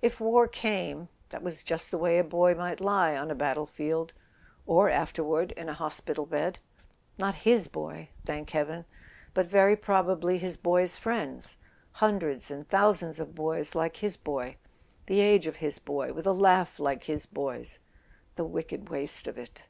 [0.00, 3.64] If war came, that was just the way a boy might lie on a battle
[3.68, 6.58] field—or afterward in a hospital bed.
[7.16, 8.86] Not his boy, thank heaven;
[9.34, 11.58] but very probably his boy's friends:
[12.02, 14.56] hundreds and thousands of boys like his boy,
[15.06, 17.78] the age of his boy, with a laugh like his boy's...
[18.34, 19.62] The wicked waste of it!